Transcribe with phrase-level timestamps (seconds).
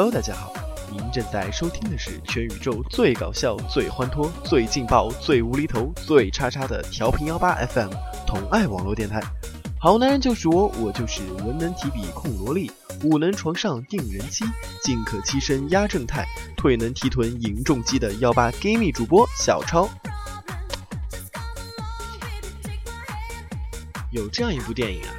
[0.00, 0.50] Hello，大家好，
[0.90, 7.90] 您正在收听的是全宇宙最搞笑、最欢脱、最劲爆、最无厘头、最叉叉的调频幺八 FM
[8.26, 9.20] 同爱网络电台。
[9.78, 12.72] 好男人就是我，我就是文能提笔控萝莉，
[13.04, 14.42] 武能床上定人妻，
[14.82, 16.24] 进可欺身压正太，
[16.56, 19.86] 退能提臀迎重击的幺八 gay 蜜主播小超。
[24.10, 25.12] 有这样一部电影啊，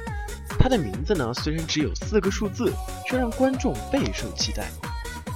[0.62, 2.72] 它的名字呢虽然只有四个数字，
[3.04, 4.68] 却让观众备受期待。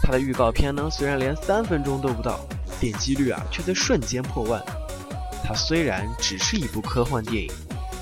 [0.00, 2.38] 它的预告片呢虽然连三分钟都不到，
[2.78, 4.62] 点击率啊却在瞬间破万。
[5.44, 7.50] 它虽然只是一部科幻电影，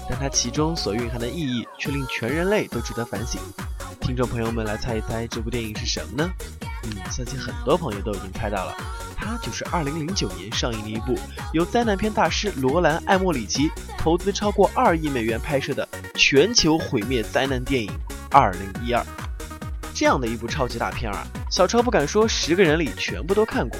[0.06, 3.40] 但它其中所蕴含的意义却令全人类都值得反省。
[4.02, 6.30] 听众朋友们来猜一猜这部电影是什么呢？
[6.82, 8.76] 嗯，相信很多朋友都已经猜到了，
[9.16, 11.18] 它就是2009年上映的一部
[11.54, 15.83] 由灾难片大师罗兰·艾默里奇投资超过二亿美元拍摄的
[16.16, 17.90] 全球毁灭灾难电影
[18.86, 19.02] 《2012》。
[19.92, 23.78] 这样的一部超级大片啊，小超不敢说十个人里全部都看过，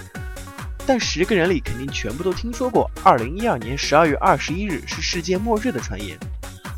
[0.85, 6.19] 但十个人里肯定全部都听说过2012年12月21日是世界末日的传言。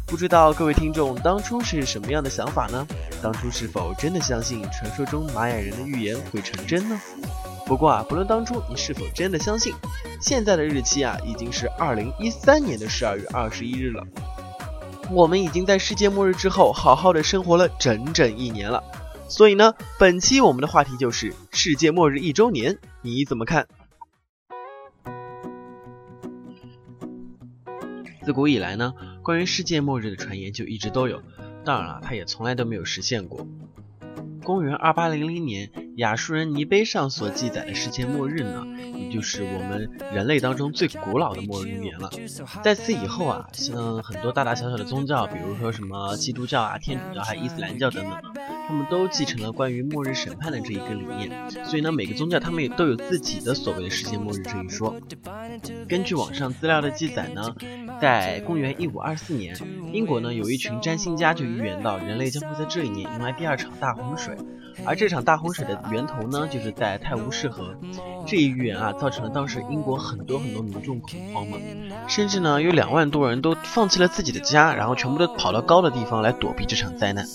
[0.07, 2.87] 不知道各位听众当初是什么样的想法呢？
[3.23, 7.01] 当初是否真的相信传说中玛雅人的预言会成真呢？
[7.67, 9.75] 不过啊，不论当初你是否真的相信，
[10.21, 14.07] 现在的日期啊已经是二零一三年的十二月二十一日了。
[15.11, 18.83] 我们已经在世界末日之后好好的生活了整整一年了。
[19.29, 23.67] 所以呢，本期我们的话题就是世界末日一周年，你怎么看？
[28.23, 31.23] 自古以来呢，关于世界末日的传言就一直都有，
[31.65, 33.47] 当然了，它也从来都没有实现过。
[34.43, 42.11] 公元二八零零年，亚述人泥碑上所记载的世界末日呢，也就是我们人类当中最古老的末日预言了。
[42.63, 48.23] 在此以后啊，像很多大大小小的宗教，比如说什么基督教啊、天主教还有伊斯兰教等等的，
[48.69, 51.51] 他们都继承了关于末日审判的这一个理念。
[51.65, 54.95] 所以呢，每个宗教他们也都有自己的所谓的世界末日这一说。
[55.89, 57.55] 根据网上资料的记载呢，
[58.03, 59.57] 在公元一五二四年，
[59.95, 64.37] 英国呢有一群占星家就预言到人类将会在这一年迎来第二场大洪水。
[64.85, 67.75] 而这场大洪水的源头呢，就是在泰晤士河。
[68.27, 71.57] 这一预言啊，造成了当时英国很多很多民众恐慌嘛，
[72.07, 77.27] 甚至呢有两万多人都放弃了自己的家，然后全部都跑到高的地方来躲避这场灾难。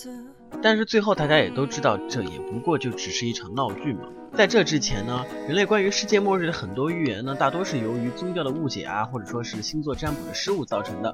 [0.61, 4.01] 但是最后大家也都知道，这也不过就只是一场闹剧嘛。
[4.35, 11.13] 在这之前呢，人类关于世界末日的很多预言呢，大多是由于宗教的误解啊，或者说是星座占卜的失误造成的。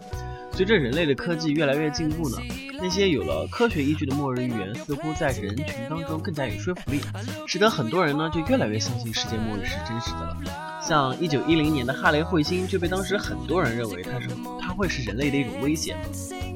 [0.53, 2.37] 随着人类的科技越来越进步呢，
[2.79, 7.01] 那些有了科学依据的末日预言，似乎在人群当中更加有说服力，
[7.47, 10.37] 使得很多人呢就越来越相信世界末日是真实的了。
[10.81, 14.29] 像一九一零年的哈雷彗星，就被当时很多人认为它是
[14.61, 15.95] 它会是人类的一种威胁。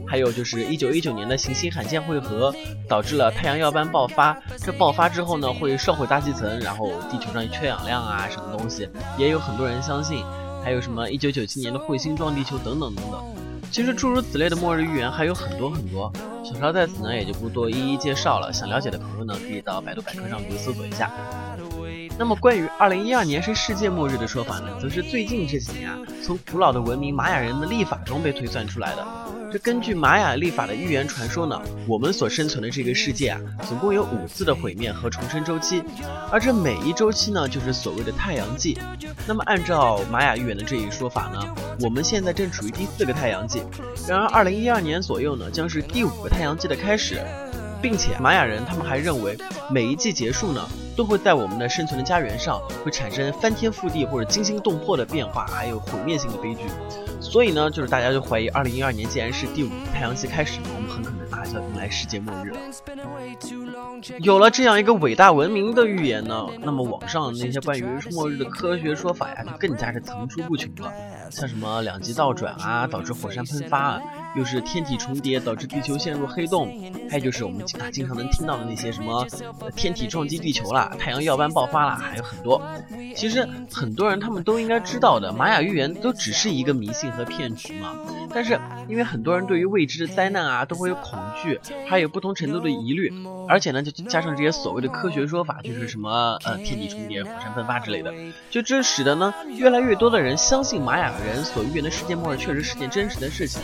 [0.07, 2.53] 还有就是一九一九年的行星罕见汇合，
[2.87, 4.37] 导致了太阳耀斑爆发。
[4.57, 10.23] 这爆发之后呢，会烧毁大气层，然后地球上缺氧量啊，什么东西，也有很多人相信。
[10.63, 13.19] 还有什么一九九七年的彗星撞地球等等等等。
[13.71, 16.13] 其实诸如此类的末日预言还有很多很多，
[16.43, 18.53] 小超在此呢也就不多一一介绍了。
[18.53, 21.09] 想了解的朋友呢，可以到百度百科上去搜索一下。
[22.15, 29.03] 那么关于二零一二年是世界末日的说法呢，则是最近这几年啊，从古老的文明玛雅人的历法中被推算出来的。
[29.51, 35.83] 这根据玛雅历法的预言传说呢，我们所生存的这个世界啊，总共有五次的毁灭和重生周期，
[36.31, 38.77] 而这每一周期呢，就是所谓的太阳纪。
[39.27, 43.61] 那么按照玛雅预言的这一说法呢，我们现在正处于第四个太阳纪。
[44.07, 47.19] 然而，二零一二年左右呢，将是第五个太阳纪的开始，
[47.81, 49.37] 并且玛雅人他们还认为，
[49.69, 56.61] 每一季结束呢，都会在我们的生存的家园上会产生翻天覆地或者惊心动魄的变化，还有毁灭性的悲剧。
[57.21, 62.57] 所以呢，就是大家就怀疑，二零一二年既然是第五太阳系开始，我们很可能啊就要迎来世界末日了。
[64.19, 70.91] 有了这样一个伟大文明的预言呢，那么网上那些关于末日的科学说法呀，就更加是层出不穷了。
[71.29, 74.01] 像什么两极倒转啊，导致火山喷发啊，
[74.35, 76.67] 又是天体重叠导致地球陷入黑洞，
[77.09, 79.25] 还有就是我们啊经常能听到的那些什么
[79.75, 82.61] 天体撞击地球啦，太阳耀斑爆发啦，还有很多。
[83.15, 87.95] 其实很多人他们都应该知道的，玛雅预言都只是一个迷信和骗局嘛。
[88.33, 88.57] 但是
[88.87, 93.11] 因为很多人对于未知的灾难啊都会有恐惧，还有不同程度的疑虑，
[93.49, 98.13] 而且呢就加上这些所谓的科学说法，就是什么呃天体重叠、火山喷发之类的，
[98.49, 103.61] 就这使得呢越来越多的人相信玛雅人所预言的世界末日确实是件真实的事情。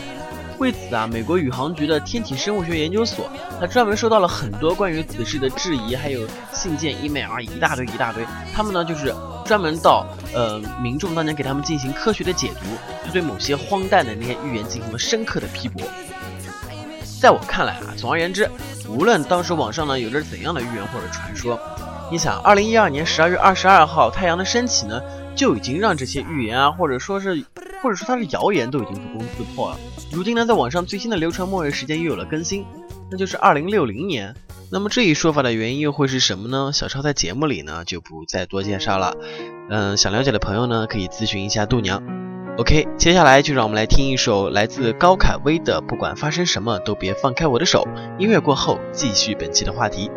[0.58, 8.24] 为此啊，美国宇航局的天体生物学研究所，他专门收到了很多关于此事的质疑，还有信件、email，一大堆一大堆。
[8.52, 9.14] 他们呢，就是
[9.44, 15.80] 专门到呃民众当年给他们进行科学的解读，就对某些荒诞的那些预言进行了深刻的批驳。
[17.20, 18.50] 在我看来啊，总而言之，
[18.88, 21.58] 无论当时网上呢有着怎样的预言或者传说，
[22.10, 25.00] 你想，二零一二年十二月二十二号太阳的升起呢，
[25.36, 27.44] 就已经让这些预言啊，或者说是，
[27.80, 29.78] 或者说它是谣言，都已经不攻自破了。
[30.10, 32.64] 如今呢，在网上最新的流传末日时间又有了更新，
[33.10, 34.34] 那就是二零六零年。
[34.70, 36.70] 那么这一说法的原因又会是什么呢？
[36.74, 39.14] 小超在节目里呢就不再多介绍了。
[39.70, 42.02] 嗯，想了解的朋友呢可以咨询一下度娘。
[42.58, 47.86] OK，接下来就让我们来听一首来自高凯威的《不管发生什么都别放开我的手》。
[48.18, 50.10] 音乐过后，继续本期的话题。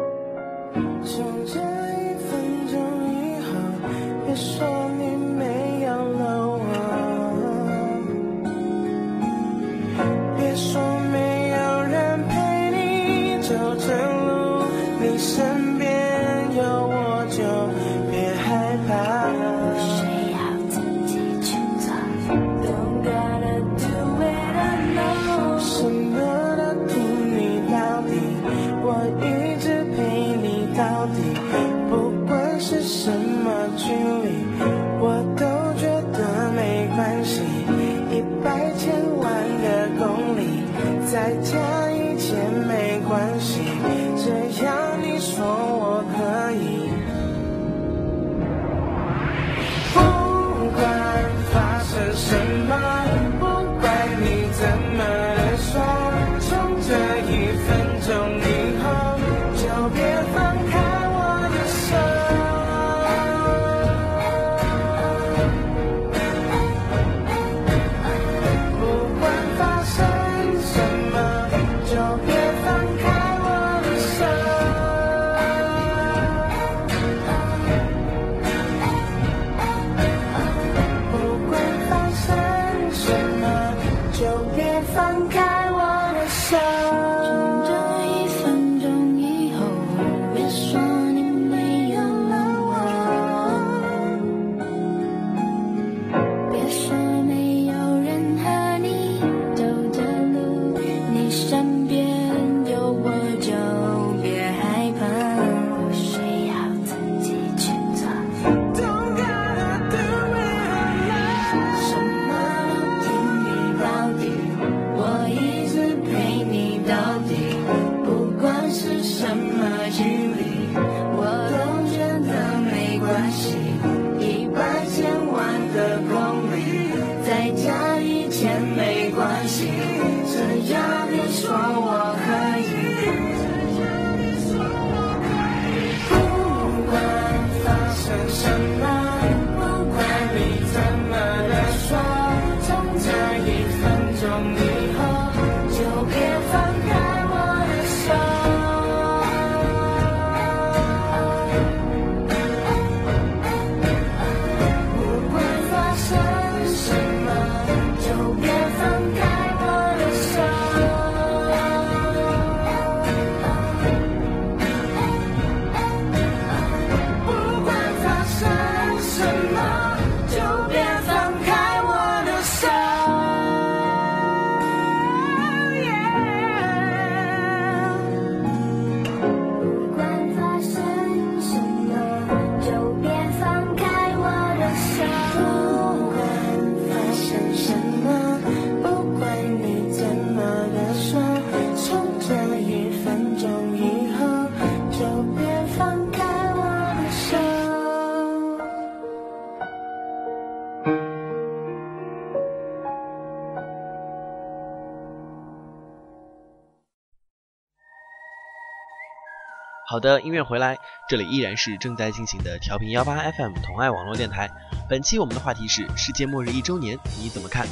[209.91, 210.77] 好的，音乐回来，
[211.09, 214.49] 这里依然是正在进行的调频幺八 FM 同爱网络电台。
[214.87, 217.67] 本期我们的话题是世界末日一周年，你怎么看？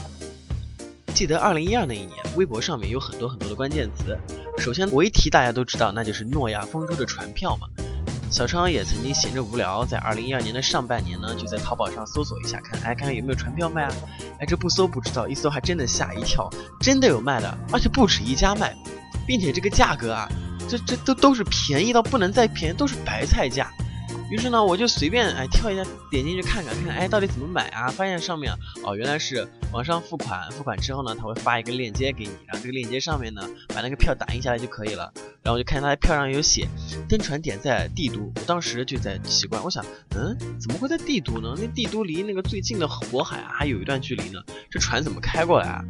[1.16, 4.18] 记得二零一二那一年，微博上面有很多很多的关键词。
[4.58, 7.70] 首先我一提大家都知道，那就是诺亚方舟的船票嘛。
[8.30, 13.94] 小昌也曾经闲着无聊，在二零一二年的上半年呢，就在淘宝上搜索一下，看哎看看有没有船票卖啊。
[14.42, 16.50] 哎，这不搜不知道，一搜还真的吓一跳，
[16.82, 18.76] 真的有卖的，而且不止一家卖，
[19.26, 20.28] 并且这个价格啊。
[20.70, 23.72] 这这都都是便宜到不能再便宜，都是白菜价。
[24.32, 27.88] 于是呢，我就随便哎跳一下，点进去看看，看哎到底怎么买啊？
[27.88, 35.12] 发现上面哦原来是网上付款，付款之后呢，他会发一个链接给你，然后这个链接上面呢，把那个票打印下来就可以了。
[35.42, 36.68] 然后我就看见他的票上有写，
[37.08, 38.32] 登船点在帝都。
[38.36, 39.84] 我当时就在奇怪，我想，
[40.16, 41.56] 嗯，怎么会在帝都呢？
[41.58, 45.84] 那帝都离那个最近的渤海啊还有一段距离呢，这船怎么开过来啊？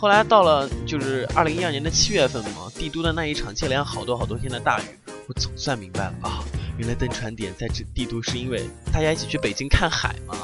[0.00, 4.84] 后来到了就是二零一二年的七月份嘛，帝都的那一场接连好多好多天的大雨，
[5.28, 6.42] 我总算明白了啊。
[6.78, 10.34] 原来登船点在这帝都是因为大家一起去北京看海嘛。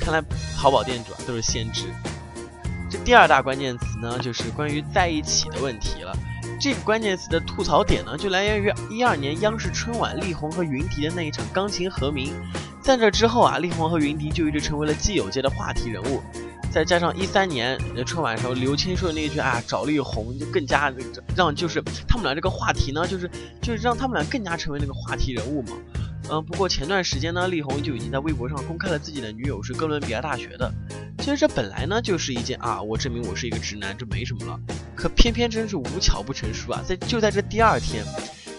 [0.00, 0.24] 看来
[0.56, 1.84] 淘宝店主啊都是先知。
[2.90, 6.16] 这第二大关键词呢，就是关于在一起的问题了。
[6.58, 12.32] 这个关键词的吐槽点呢，就来源于一二年央视春晚力宏和云迪的那一场钢琴和鸣。
[12.80, 16.22] 在这之后啊，力宏和云迪就一直成为了基友界的话题人物。
[16.72, 20.90] 再加上一三年春晚时候刘谦说的那句啊找力宏，就更加
[21.36, 25.76] 让就是他们俩这个话题呢，就是就是让他们俩更加成为那个话题人物嘛。
[26.30, 30.72] 嗯，不过前段时间呢，力宏就已经在微博上公开了自己的女友是哥伦比亚大学的。
[31.18, 34.58] 其实这本来呢就是一件啊，我证明我是一个直男，这没什么了。
[34.96, 38.02] 可偏偏真是无巧不成书啊，在就在这第二天，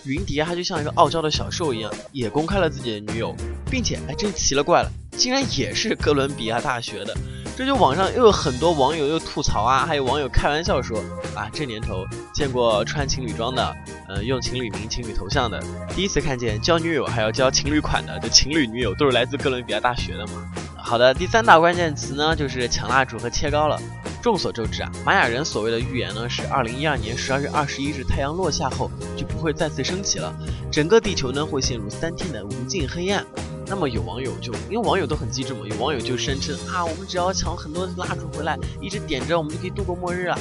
[0.05, 3.35] 云迪他就像一个傲娇的小兽一样，也公开了自己的女友，
[3.71, 7.17] 并且哎，真奇了怪了，竟然也是哥伦比亚大学的。
[7.55, 10.97] 这就网上又有很多网友又吐槽啊，还有网友开玩笑说
[11.35, 13.75] 啊，这年头见过穿情侣装的，
[14.07, 15.61] 呃，用情侣名、情侣头像的，
[15.95, 20.51] 第一次看见交女友还要交情侣款的，这情侣女友都是来自哥伦比亚大学的嘛？
[20.75, 23.79] 好的，第三大关键词呢就是抢蜡烛和切糕了。
[24.21, 30.33] 众所周知啊，玛雅人所谓的预言呢是二零一二年十二月二十一日太阳落下后就不会再次升起了，
[30.71, 33.23] 整个地球呢会陷入三天的无尽黑暗。
[33.67, 40.37] 那么有网友就因为网友都很机智嘛，有网友就声称啊，我们只要抢很多蜡烛回来，一直点着，我们就可以度过末日了。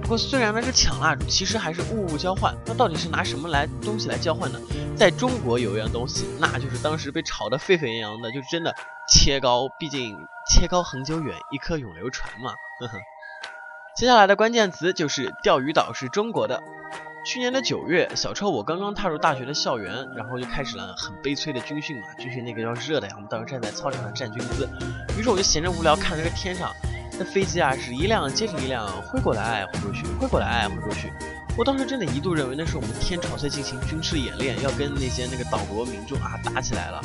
[0.00, 2.54] 不过虽然呢是抢蜡烛，其实还是物物交换。
[2.66, 4.60] 那到底是拿什么来东西来交换呢？
[4.96, 8.74] 在中国有一样东西，那就是当时被炒得沸沸扬扬的，就是真的
[9.08, 9.68] 切糕。
[9.78, 10.16] 毕竟
[10.50, 12.52] 切糕恒久远，一颗永流传嘛。
[12.80, 12.98] 呵呵。
[13.96, 16.62] 接下来的关键词就是钓鱼岛是中国的。
[17.24, 22.02] 去年的九月，小超我刚刚踏入大学的校园，然后就开始了很悲催的军训嘛。
[22.18, 24.68] 军训那个要热的呀，我们当时站在操场上站军姿。
[25.16, 26.72] 于是我就闲着无聊，看这个天上，
[27.16, 31.12] 那飞机啊是一辆接着一辆挥过来挥过去，挥过来挥过去。
[31.56, 37.00] 我当时真的一度认为那是我们天朝在进行军事演练，要跟那些那个岛国民众啊打起来了。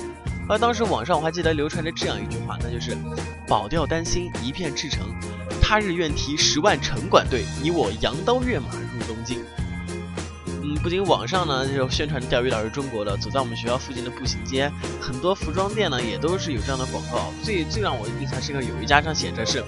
[0.49, 2.97] 而当时网上我还记得流传着这样一句话，那就是
[3.47, 5.05] “保钓丹心一片赤诚，
[5.61, 9.45] 他日愿提十万城管队，你我扬刀跃马入东京。”
[10.67, 14.69] 嗯，不仅网上呢就宣传钓鱼岛是中国的，走在我们学校附近的步行街，
[14.99, 17.31] 很多服装店呢也都是有这样的广告。
[17.41, 19.63] 最最让我印象深刻，有一家上写着是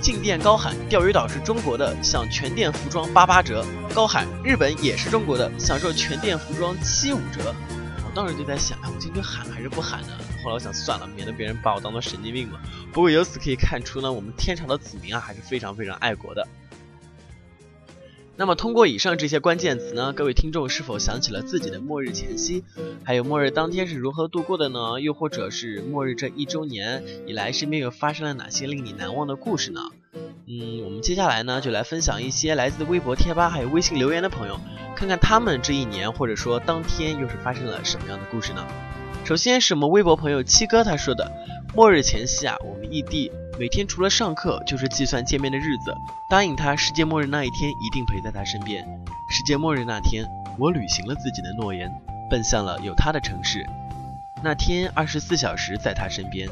[0.00, 7.54] 进店高喊钓鱼岛是中国的，享全店服装八八折；高喊日本也是中国的，享受全店服装七五折。
[8.04, 10.08] 我当时就在想，哎，我进去喊还是不喊呢？
[10.42, 12.58] 后来我想算了，免得别人把我当做神经病嘛。
[12.92, 16.44] 不过由此可以看出呢，我们天朝的子民啊还是非常非常爱国的。
[18.42, 22.64] 那么通过以上这些关键词呢，各位听众是否想起了自己的末日前夕？
[23.04, 25.00] 还有末日当天是如何度过的呢？
[25.00, 29.80] 又或者是末日这一周年以来，身边又发生了哪些令你难忘的故事呢？
[30.48, 34.58] 嗯，我们接下来呢，就来分享一些来自微博、贴吧还有微信留言的朋友，
[34.96, 38.66] 看看他们这一年或者说当天又是发生了什么样的故事呢？
[39.24, 41.30] 首先是我们微博朋友七哥他说的，
[41.76, 43.30] 末日前夕啊，我们异地。
[43.58, 45.94] 每天除了上课就是计算见面的日子，
[46.30, 48.82] 答应他世界末日那一天一定陪在他身边。
[49.28, 50.26] 世界末日那天，
[50.58, 51.92] 我履行了自己的诺言，
[52.30, 53.64] 奔向了有他的城市。
[54.42, 56.48] 那天二十四小时在他身边。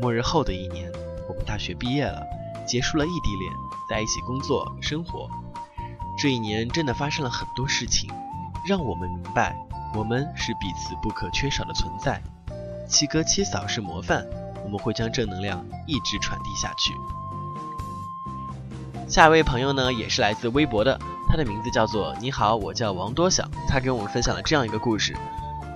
[0.00, 0.90] 末日后的一年，
[1.28, 2.24] 我们大学毕业了，
[2.64, 3.52] 结束了异地恋，
[3.90, 5.28] 在一起工作生活。
[6.16, 8.08] 这一年真的发生了很多事情，
[8.68, 9.56] 让我们明白，
[9.92, 12.22] 我们是彼此不可缺少的存在。
[12.86, 14.24] 七哥七嫂是模范。
[14.68, 16.92] 我们会将正能量一直传递下去。
[19.08, 23.50] 下一位朋友呢，也是来自微博的，他的名字叫做你好，我叫王多想。
[23.66, 25.16] 他给我们分享了这样一个故事：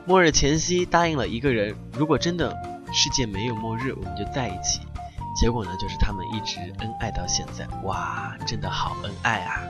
[0.06, 2.54] 末日前夕答应了一个人，如果真的
[2.92, 4.80] 世界没有末日，我们就在一起。
[5.34, 7.66] 结果呢，就是他们一直恩爱到现在。
[7.84, 9.62] 哇，真的好恩爱啊！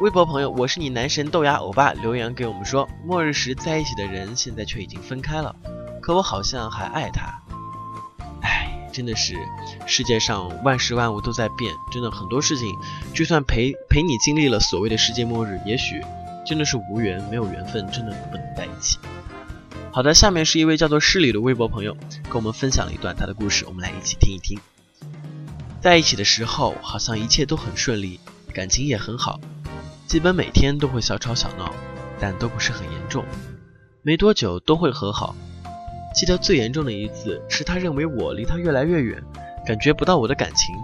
[0.00, 5.54] 微博朋友，我是你男神豆芽欧巴留言给我们说，末日时在一起的人现在却已经分开了，
[6.00, 7.38] 可我好像还爱他。
[8.42, 9.34] 唉真的是，
[9.86, 12.68] 世界上万事万物都在变，真的很多事情，
[13.14, 16.02] 就算陪陪你经历了所谓的世界末日，也许
[16.44, 18.98] 真的是无缘，没有缘分，真的不能在一起。
[19.90, 24.58] 好的，下面是一位叫做诗里的微博朋友跟我们分享了一段他的故事，我们来一起听一听。
[25.80, 28.20] 在一起的时候，好像一切都很顺利，
[28.52, 29.40] 感情也很好，
[30.06, 31.74] 基本每天都会小吵小闹，
[32.20, 33.24] 但都不是很严重，
[34.02, 35.34] 没多久都会和好。
[36.14, 39.22] 记得最严重的一次是他认为我离他越来越远，
[39.66, 40.74] 感觉不到我的感情，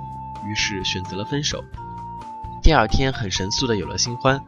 [0.46, 1.62] 于是选择了分手。
[2.62, 4.40] 第二天很神速的有了新欢，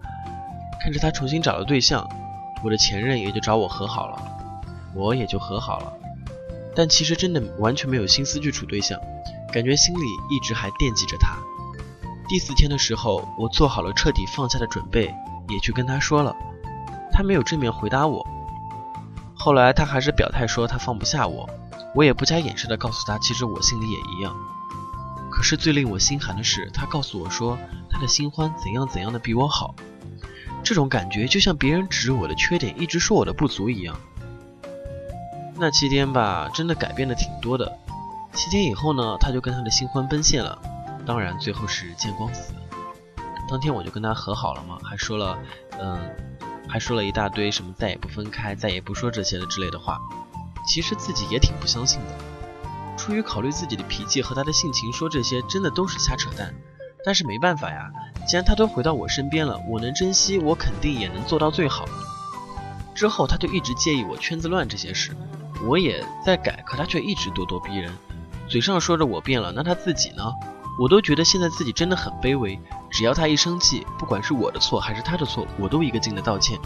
[0.82, 2.08] 看着他重新找了对象，
[2.64, 4.22] 我的前任也就找我和好了，
[4.94, 5.92] 我也就和好了。
[6.74, 8.98] 但其实真的完全没有心思去处对象，
[9.52, 11.36] 感觉心里一直还惦记着他。
[12.28, 15.14] 第四天的时候，我做好了彻底放下的准备，
[15.48, 16.34] 也去跟他说了，
[17.12, 18.26] 他没有正面回答我。
[19.40, 21.48] 后来他还是表态说他放不下我，
[21.94, 24.36] 我也不加掩饰的告诉他，其实我心里也一样。
[25.32, 29.74] 可是最令我心寒的是，他告诉我说他的新欢怎样怎样的比我好，
[30.62, 33.96] 这种感觉就像别人指我的缺点，一直说我的不足一样。
[35.56, 37.78] 那七天吧，真的改变的挺多的。
[38.34, 40.60] 七天以后呢，他就跟他的新欢奔现了，
[41.06, 42.52] 当然最后是见光死。
[43.48, 45.38] 当天我就跟他和好了嘛，还说了，
[45.80, 45.98] 嗯，
[46.70, 49.98] 还说了一大堆什么再也不分开，再也不说这些了之类的话。
[50.68, 52.06] 其实自己也挺不相信的。
[52.96, 56.54] 出于考虑自己的脾气和他的性情，说这些真的都是瞎扯淡。
[57.04, 57.90] 但是没办法呀，
[58.26, 61.86] 既然他都回到我身边了，我能珍惜，我肯定也能做到最好。
[62.94, 65.16] 之后他就一直介意我圈子乱这些事，
[65.66, 67.90] 我也在改，可他却一直咄咄逼人，
[68.46, 70.30] 嘴上说着我变了，那他自己呢？
[70.78, 72.60] 我都觉得现在自己真的很卑微，
[72.90, 76.58] 只要他一生气，不管是我的错还是他的错，我都一个劲的道歉。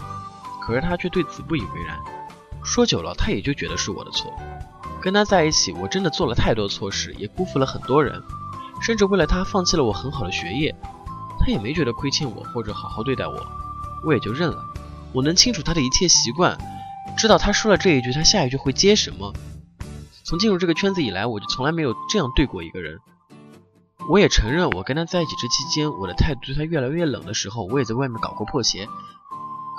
[0.61, 1.99] 可是他却对此不以为然，
[2.63, 4.33] 说久了他也就觉得是我的错。
[4.99, 8.19] 跟他在一起，我真的做了太多错事，也辜负了很多人，
[8.81, 10.75] 甚至为了他放弃了我很好的学业，
[11.39, 13.45] 他也没觉得亏欠我或者好好对待我，
[14.03, 14.57] 我也就认了。
[15.13, 16.57] 我能清楚他的一切习惯，
[17.15, 19.31] 知道他说了这一句，他下一句会接什么。
[20.23, 22.97] 从进入这个圈子以来，我就从来没有这样对过一个人。
[24.07, 28.87] 我也承认，我跟他在一起这期间，我的态度对他越来越冷的时候，我也在外面搞过破鞋，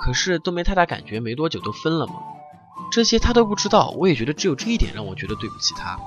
[0.01, 2.15] 可是都没太大感觉，没多久都分了嘛。
[2.91, 5.97] 这些他都不知道，我也觉得只有这一点让我觉得对不起他。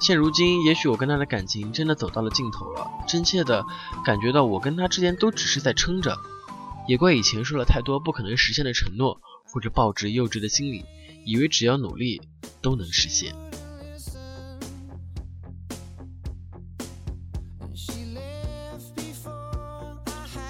[0.00, 3.64] 现如今，也许我跟他的感情真的走到了尽头了，真切的
[4.04, 6.18] 感觉到我跟他之间都只是在撑着。
[6.88, 9.20] 也怪以前说了太多不可能实现的承诺，
[9.52, 10.84] 或者抱着幼稚的心理，
[11.24, 12.20] 以为只要努力
[12.60, 13.32] 都能实现。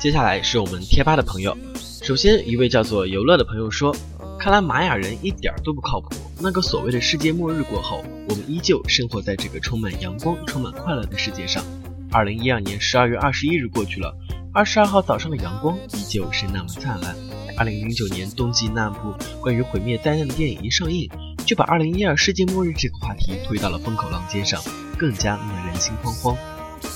[0.02, 1.56] 接下来是我们贴吧的朋友，
[2.02, 3.94] 首先一位叫做游乐的朋友说。
[4.36, 6.08] 看来玛雅人一点都不靠谱。
[6.40, 11.62] 那个所谓的世界末日过后，我们依旧生活在这个充满阳光、充满快乐的世界上。
[12.10, 14.12] 二零一二年十二月二十一日过去了，
[14.52, 17.14] 二十二号早上的阳光依旧是那么灿烂。
[17.56, 21.08] 二零零九年冬季那部关于毁灭灾难的电影一上映，
[21.46, 24.60] 就把二零一二世界末日这个话题推到了风口浪尖上，
[24.98, 26.36] 更加令人心惶惶。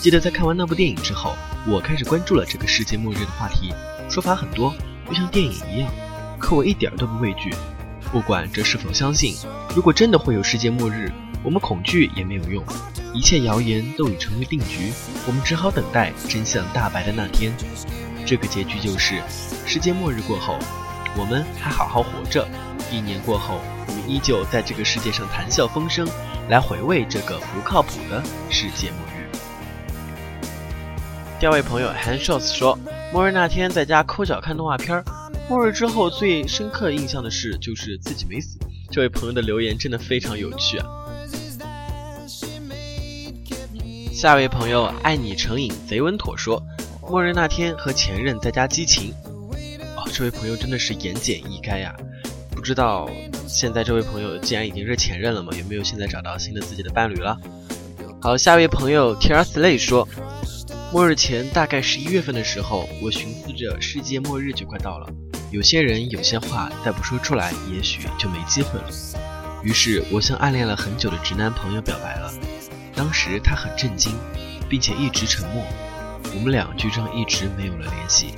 [0.00, 1.34] 记得在看完那部电影之后，
[1.66, 3.72] 我开始关注了这个世界末日的话题，
[4.08, 4.72] 说法很多，
[5.08, 5.90] 就像电影一样。
[6.38, 7.52] 可我一点都不畏惧，
[8.12, 9.34] 不管这是否相信。
[9.74, 11.10] 如果真的会有世界末日，
[11.42, 12.62] 我们恐惧也没有用，
[13.12, 14.92] 一切谣言都已成为定局，
[15.26, 17.52] 我们只好等待真相大白的那天。
[18.24, 19.20] 这个结局就是，
[19.66, 20.56] 世界末日过后，
[21.16, 22.46] 我们还好好活着。
[22.92, 26.06] 一年过后，我们依旧在这个世界上谈笑风生，
[26.48, 29.15] 来回味这个不靠谱的世界末日。
[31.38, 32.78] 第二位朋友 Handshots 说，
[33.12, 35.04] 末日那天在家抠脚看动画片。
[35.50, 38.58] 末日之后最深刻印象的事就是自己没死。
[38.90, 40.86] 这位朋友的留言真的非常有趣啊！
[44.14, 46.62] 下一位朋友爱你成瘾贼稳妥说，
[47.02, 49.12] 末日那天和前任在家激情。
[49.94, 51.94] 哦，这位朋友真的是言简意赅呀！
[52.50, 53.10] 不知道
[53.46, 57.36] 现在这位朋友既然已经是前任了嘛，有没有现在找到新的自己的伴侣了？
[58.22, 60.08] 好，下一位朋友 Tear Slay 说，
[60.92, 65.08] 末日前大概十一月份的时候，我寻思着世界末日就快到了。
[65.50, 68.88] 有些人有些话再不说出来，也许就没机会了。
[69.62, 72.32] 于是我向暗恋了很久的直男朋友表白了。
[72.94, 74.12] 当时他很震惊，
[74.68, 75.64] 并且一直沉默。
[76.34, 78.34] 我们俩就这样一直没有了联系，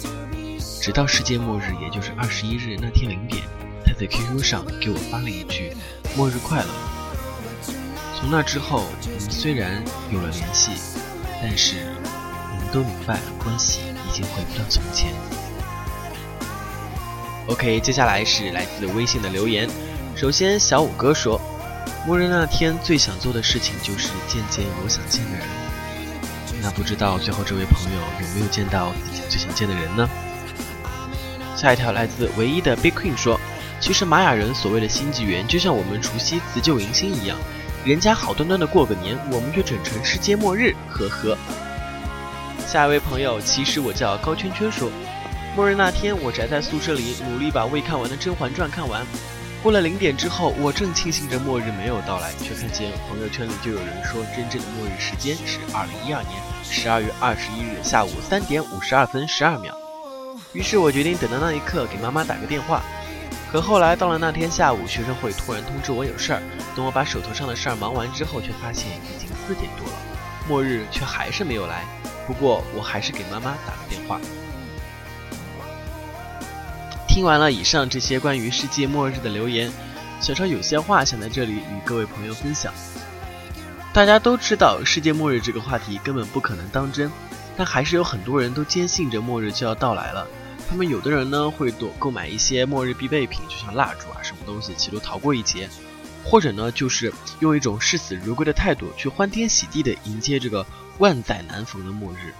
[0.80, 3.42] 直到世界末日，也就是二十一日那天零点，
[3.84, 5.72] 他在 QQ 上给我发了一句
[6.16, 6.68] “末日快乐”。
[8.18, 10.72] 从那之后，我们虽然有了联系，
[11.40, 11.76] 但是
[12.72, 15.12] 都明白关系已经回不到从前。
[17.48, 19.68] OK，接下来是来自微信的留言。
[20.14, 21.40] 首先，小五哥说
[22.06, 25.46] ：“末日那天最想做的事情就是见见我想见的人。”
[26.60, 30.08] 那不知道最后这位朋友有没有见到自己最想见的人呢？
[31.56, 33.40] 下一条来自唯一的 Big Queen 说
[33.80, 37.38] ：“其实玛雅人所谓的新纪元，就像我们除夕辞旧迎新一样，
[37.84, 41.38] 人家好端端的过个年，我们却整成世界末日。”呵呵。
[42.68, 44.90] 下一位朋友，其实我叫高圈圈说。
[45.56, 49.06] 末日那天，我宅在宿舍里，努力把未看完的《甄嬛传》看完。
[49.62, 59.74] 过了零点之后，我正庆幸着末日没有到来，却看见朋友圈里就有人说，真正的末日时间是二零一二年十二月二十一日下午三点五十二分十二秒。
[60.52, 62.82] 于是我决定等到那一刻给妈妈打个电话。
[63.50, 66.42] 可后来到了那天下午，学生会突然通知我有事儿。
[66.76, 69.94] 等我把手头上的事儿忙完之后，却发现已经四点多了，
[70.46, 71.86] 末日却还是没有来。
[72.28, 74.20] 不过我还是给妈妈打了电话。
[77.08, 79.72] 听完了以上这些关于世界末日的留言，
[80.20, 82.70] 小超有些话想在这里与各位朋友分享。
[83.94, 87.10] 大家都知道世界末日这个话题根本不可能当真，
[87.56, 90.26] 但还是有很多人都坚信着末日就要到来了。
[90.68, 95.66] 他们有的人呢会躲购买一些末日必备品，就像蜡烛啊什么东西，企图逃过一劫；
[96.22, 97.10] 或者呢就是
[97.40, 100.64] 用一种视死如归的态度去欢天喜地的迎接这个
[100.98, 102.34] 万载难逢的末日。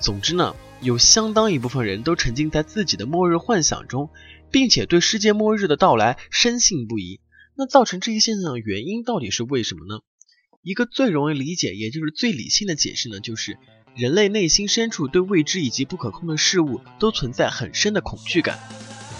[0.00, 4.10] 总之呢，有相当一部分人都沉浸在自己的末日幻想中，
[4.50, 7.20] 并且对世界末日的到来深信不疑。
[7.56, 10.00] 那造成这一现象的原因到底是为什么呢？
[10.62, 13.58] 一个最容易理解，也就是最理性的解释呢，就是
[13.94, 18.58] 人类内心深处对未知以及不可控的事物都存在很深的恐惧感，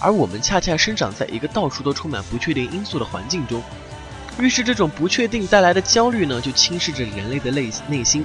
[0.01, 3.63] 而我们恰恰生长在一个到处都充满不确定因素的环境中，
[4.41, 8.25] 于是这种不确定带来的焦虑呢，就侵蚀着人类的内内心。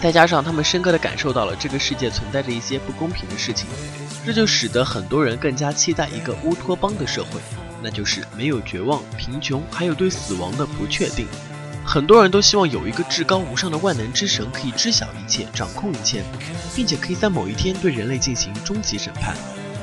[0.00, 3.66] 再加上他们深刻地感受到了这个世界存在着一些不公平的事情，
[4.24, 7.40] 这就使得很多人更加期待一个乌托邦的社会，
[7.82, 11.26] 那就是没有绝望、贫穷，还有对死亡的不确定。
[11.84, 16.22] 很多人都希望有一个至高无上的万能之神，可以知晓一切、掌控一切，
[16.76, 19.34] 并且可以在某一天对人类进行终极审判，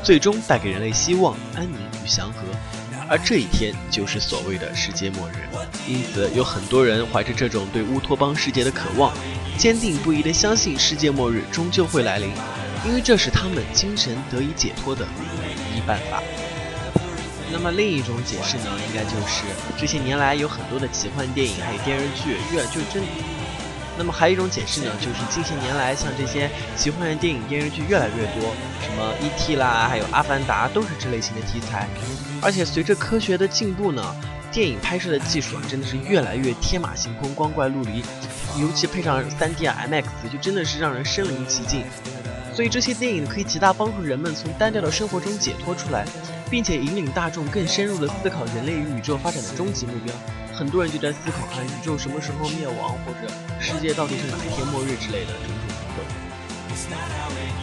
[0.01, 2.39] 最终带给人类希望、安宁与祥和。
[3.09, 5.33] 而这一天就是所谓的世界末日。
[5.87, 9.11] 因此，有很多人怀着这种对乌托邦世界的渴望，
[9.57, 12.29] 坚定不移地相信世界末日终究会来临，
[12.85, 16.21] 因为这是他们精神得以解脱的唯一办法。
[17.51, 19.43] 那么另一种解释呢，应该就是
[19.77, 23.01] 这些年来有很多的奇幻电影还有电视剧越来越真。
[23.97, 29.55] 那么还有一种解释呢，就是近些年来像这些奇幻电影电视剧越来越多，什么 E.T.
[29.55, 31.87] 啦，还有阿凡达都是这类型的题材。
[32.41, 34.03] 而且随着科学的进步呢，
[34.55, 38.01] 电影拍摄的技术啊真的是越来越天马行空、光怪陆离，
[38.57, 41.83] 尤其配上 3D IMAX，就真的是让人身临其境。
[42.53, 46.07] 所以这些电影可以极大帮助人们从单调的生活中解脱出来。
[46.49, 50.13] 并且引领大众更深入的思考人类与宇宙发展的终极目标。
[50.53, 53.27] 很多人就在思考啊，宇宙什么时候灭亡，或者
[53.59, 57.54] 世界到底是哪一天末日之类的种种等等。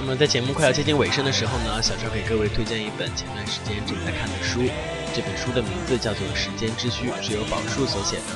[0.00, 4.60] 那么在节目快要接近尾声的时候呢，小超给各位推荐一本前段时间正在看的书。
[5.14, 8.32] 这本书的名字叫做《时间之虚》，是由宝树所写的。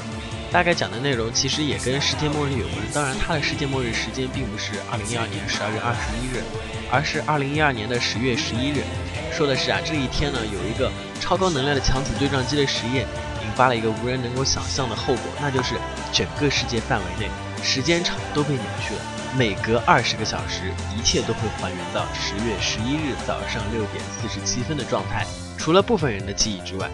[0.52, 6.44] 大概讲的内容其实也跟世界末日有关，当然它的世界末日时间并不是二零一二年十二月二十一日，
[6.92, 8.84] 而是二零一二年的十月十一日。
[9.32, 13.06] 说的是啊，这一天呢有一个超高能量的强子对撞机的实验，
[13.42, 15.76] 引发了一个无人能够想象的后果，那就是
[16.12, 17.30] 整个世界范围内
[17.64, 19.00] 时间场都被扭曲了，
[19.36, 25.26] 每隔二十个小时，一切都会还原到十月十一日早上六点四十七分的状态。
[25.58, 26.88] 除了部分人的记忆之外，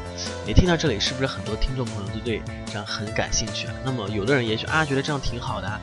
[0.47, 3.75] 你听到这里是不是很多听众朋友都对这样很感兴趣啊？
[3.85, 5.79] 那么有的人也许啊觉得这样挺好的，啊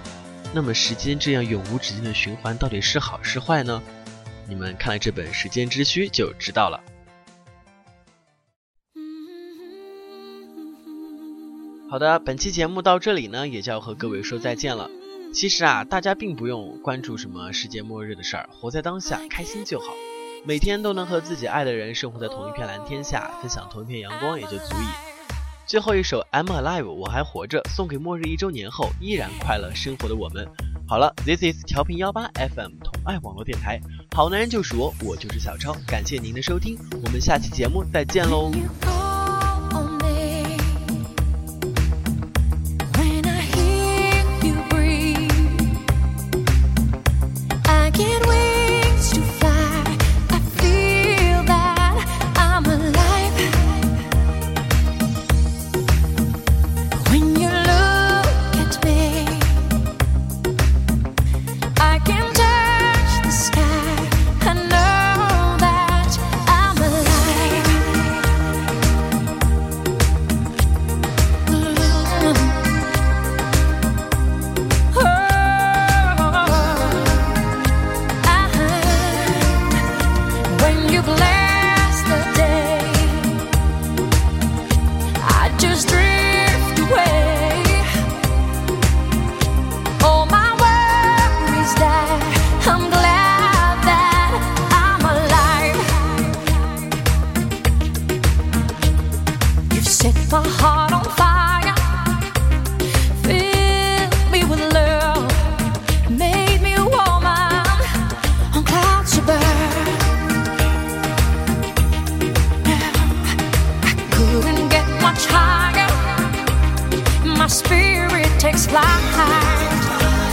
[0.51, 3.83] 那么时间这样永无止境的循环到底是好是坏呢？
[4.47, 6.81] 你们看了这本《时间之虚》就知道了。
[11.91, 14.89] 好的，本期节目到这里呢，也就要和各位说再见了。
[15.37, 19.85] 其实啊，大家并不用关注什么世界末日的事儿，活在当下，开心就好。
[20.43, 24.87] 每天都能和自己爱的人生活在同一片蓝天下，分享同一片阳光也就足矣。
[25.67, 30.47] 最后一首《I'm Alive》，我还活着，送给末日一周年后依然快乐生活的我们。
[30.87, 33.79] 好了，This is 调频幺八 FM 同爱网络电台，
[34.15, 38.51] 好男人就是我，我就是小超，感谢您的收听，我们下期节目再见喽。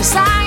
[0.05, 0.44] just